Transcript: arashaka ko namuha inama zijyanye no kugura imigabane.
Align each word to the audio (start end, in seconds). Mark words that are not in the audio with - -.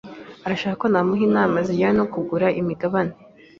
arashaka 0.45 0.75
ko 0.81 0.85
namuha 0.91 1.23
inama 1.29 1.57
zijyanye 1.67 1.95
no 1.99 2.05
kugura 2.13 2.47
imigabane. 2.59 3.13